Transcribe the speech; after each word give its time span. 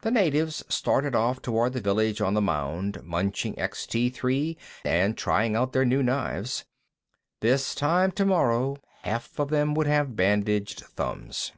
The 0.00 0.10
natives 0.10 0.64
started 0.70 1.14
off 1.14 1.42
toward 1.42 1.74
the 1.74 1.82
village 1.82 2.22
on 2.22 2.32
the 2.32 2.40
mound, 2.40 3.02
munching 3.04 3.58
Extee 3.58 4.08
Three 4.08 4.56
and 4.86 5.18
trying 5.18 5.54
out 5.54 5.74
their 5.74 5.84
new 5.84 6.02
knives. 6.02 6.64
This 7.40 7.74
time 7.74 8.10
tomorrow, 8.10 8.78
half 9.02 9.38
of 9.38 9.50
them 9.50 9.74
would 9.74 9.86
have 9.86 10.16
bandaged 10.16 10.80
thumbs. 10.80 11.52